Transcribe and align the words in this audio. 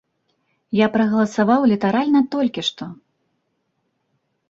Я 0.77 0.87
прагаласаваў 0.95 1.61
літаральна 1.73 2.25
толькі 2.35 2.61
што. 2.73 2.85